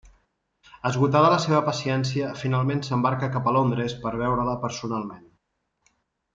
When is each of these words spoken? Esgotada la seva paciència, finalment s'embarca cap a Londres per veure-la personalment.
Esgotada 0.89 1.29
la 1.33 1.37
seva 1.43 1.59
paciència, 1.67 2.31
finalment 2.45 2.83
s'embarca 2.89 3.31
cap 3.37 3.51
a 3.51 3.55
Londres 3.61 3.97
per 4.07 4.17
veure-la 4.25 4.59
personalment. 4.67 5.25